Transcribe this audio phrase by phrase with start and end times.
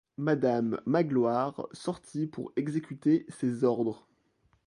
[0.17, 4.07] Madame Magloire sortit pour exécuter ces ordres.